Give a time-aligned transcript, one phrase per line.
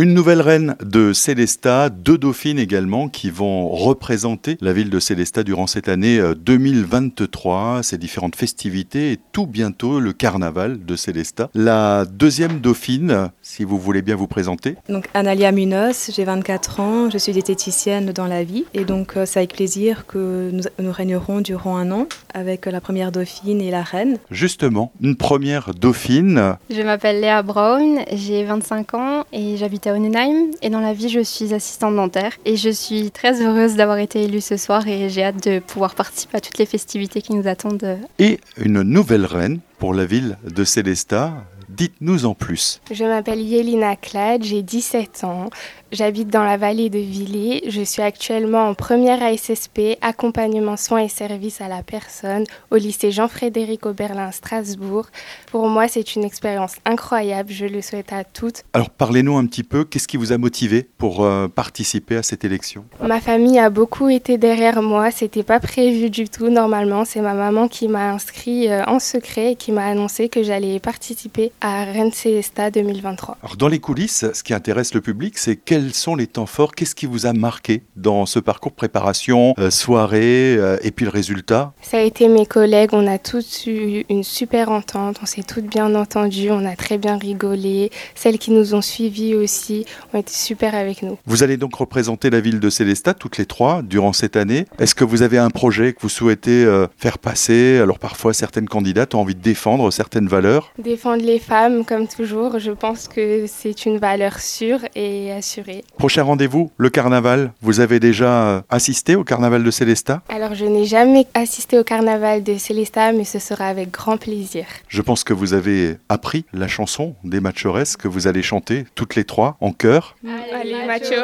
[0.00, 5.42] Une nouvelle reine de Célestat, deux dauphines également qui vont représenter la ville de Célestat
[5.42, 11.50] durant cette année 2023, ces différentes festivités et tout bientôt le carnaval de Célestat.
[11.52, 14.76] La deuxième dauphine, si vous voulez bien vous présenter.
[14.88, 19.40] Donc Analia Munoz, j'ai 24 ans, je suis diététicienne dans la vie et donc c'est
[19.40, 23.82] avec plaisir que nous, nous régnerons durant un an avec la première dauphine et la
[23.82, 24.16] reine.
[24.30, 26.56] Justement, une première dauphine.
[26.70, 30.50] Je m'appelle Léa Brown, j'ai 25 ans et j'habite à Onenheim.
[30.62, 32.32] Et dans la vie, je suis assistante dentaire.
[32.44, 35.94] Et je suis très heureuse d'avoir été élue ce soir et j'ai hâte de pouvoir
[35.94, 37.98] participer à toutes les festivités qui nous attendent.
[38.18, 41.32] Et une nouvelle reine pour la ville de Célestat.
[41.80, 42.82] Dites-nous en plus.
[42.90, 45.48] Je m'appelle Yelina Clad, j'ai 17 ans.
[45.92, 47.62] J'habite dans la vallée de Villers.
[47.68, 53.10] Je suis actuellement en première ASSP, accompagnement soins et services à la personne, au lycée
[53.10, 55.06] Jean-Frédéric Oberlin Strasbourg.
[55.50, 57.50] Pour moi, c'est une expérience incroyable.
[57.50, 58.62] Je le souhaite à toutes.
[58.74, 59.84] Alors, parlez-nous un petit peu.
[59.84, 62.84] Qu'est-ce qui vous a motivé pour euh, participer à cette élection?
[63.02, 65.10] Ma famille a beaucoup été derrière moi.
[65.10, 66.50] C'était pas prévu du tout.
[66.50, 70.42] Normalement, c'est ma maman qui m'a inscrit euh, en secret et qui m'a annoncé que
[70.42, 73.38] j'allais participer à Rennes Célestat 2023.
[73.42, 76.46] Alors, dans les coulisses, ce qui intéresse le public, c'est quel quels sont les temps
[76.46, 81.06] forts Qu'est-ce qui vous a marqué dans ce parcours préparation, euh, soirée euh, et puis
[81.06, 81.72] le résultat?
[81.80, 85.64] Ça a été mes collègues, on a tous eu une super entente, on s'est toutes
[85.64, 87.90] bien entendues, on a très bien rigolé.
[88.14, 91.18] Celles qui nous ont suivis aussi ont été super avec nous.
[91.24, 94.66] Vous allez donc représenter la ville de Célestat toutes les trois durant cette année.
[94.78, 97.78] Est-ce que vous avez un projet que vous souhaitez euh, faire passer?
[97.78, 100.72] Alors parfois certaines candidates ont envie de défendre certaines valeurs.
[100.78, 101.38] Défendre les
[101.86, 105.82] comme toujours, je pense que c'est une valeur sûre et assurée.
[105.98, 107.52] Prochain rendez-vous, le carnaval.
[107.60, 110.22] Vous avez déjà euh, assisté au carnaval de Célestat?
[110.28, 114.64] Alors je n'ai jamais assisté au carnaval de Célestat, mais ce sera avec grand plaisir.
[114.86, 119.16] Je pense que vous avez appris la chanson des Machores que vous allez chanter toutes
[119.16, 120.14] les trois en chœur.
[120.54, 121.14] Allez macho,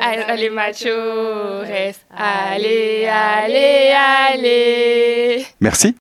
[0.00, 1.64] allez machores,
[2.16, 3.92] allez, allez,
[4.32, 5.46] allez.
[5.60, 5.94] Merci.